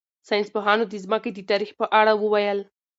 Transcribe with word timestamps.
ساینس 0.27 0.49
پوهانو 0.53 0.83
د 0.87 0.93
ځمکې 1.05 1.31
د 1.33 1.39
تاریخ 1.51 1.71
په 1.79 1.85
اړه 1.99 2.13
وویل. 2.23 2.59